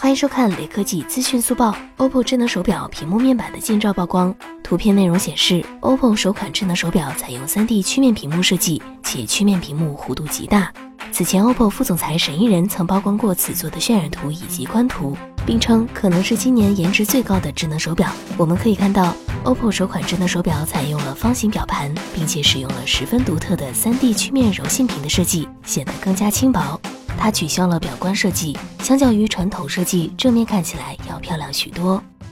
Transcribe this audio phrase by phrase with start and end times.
[0.00, 1.76] 欢迎收看雷科技资讯速报。
[1.96, 4.32] OPPO 智能手表屏幕面板的近照曝光，
[4.62, 10.72] 图片内容显示，OPPO 首款智能手表采用 3D 曲面屏幕设计，且曲面屏幕弧度极大。
[11.10, 18.08] 此前，OPPO 副总裁沈一人曾曝光过此作的渲染图以及官图，并称可能是今年颜值最高的智能手表。
[18.36, 19.12] 我们可以看到
[19.42, 26.80] ，OPPO 首款智能手表采用了方形表盘，并且使用了十分独特的 3D 曲面柔性屏的设计，显得更加轻薄。
[27.18, 32.02] 它取消了表冠设计，相较于传统设计，正面看起来要漂亮许多。